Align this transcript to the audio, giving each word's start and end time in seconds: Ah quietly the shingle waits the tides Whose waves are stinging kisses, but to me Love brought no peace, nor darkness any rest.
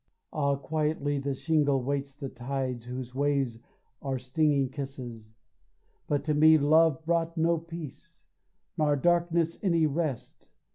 Ah 0.33 0.55
quietly 0.55 1.19
the 1.19 1.35
shingle 1.35 1.79
waits 1.83 2.15
the 2.15 2.27
tides 2.27 2.85
Whose 2.85 3.13
waves 3.13 3.59
are 4.01 4.17
stinging 4.17 4.69
kisses, 4.71 5.35
but 6.07 6.23
to 6.23 6.33
me 6.33 6.57
Love 6.57 7.05
brought 7.05 7.37
no 7.37 7.59
peace, 7.59 8.23
nor 8.79 8.95
darkness 8.95 9.59
any 9.63 9.85
rest. 9.85 10.49